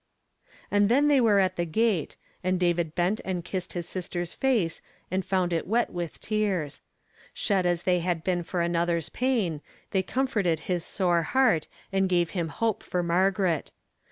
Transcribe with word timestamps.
And 0.71 0.89
then 0.89 1.09
they 1.09 1.21
were 1.21 1.37
at 1.37 1.57
the 1.57 1.63
gate, 1.65 2.17
and 2.43 2.59
David 2.59 2.91
hent 2.97 3.21
and 3.23 3.45
kissed 3.45 3.73
his 3.73 3.87
sister's 3.87 4.33
face 4.33 4.81
and 5.11 5.23
found 5.23 5.53
it 5.53 5.67
wet 5.67 5.91
mth 5.93 6.17
tears. 6.19 6.81
Shed 7.35 7.67
as 7.67 7.83
they 7.83 7.99
had 7.99 8.23
been 8.23 8.41
for 8.41 8.61
another's 8.61 9.09
pain, 9.09 9.61
they 9.91 10.01
comforted 10.01 10.61
his 10.61 10.83
sore 10.83 11.21
heart, 11.21 11.67
and 11.93 12.09
gave 12.09 12.31
liim 12.31 12.49
hope 12.49 12.81
for 12.81 13.03
Margaret. 13.03 13.73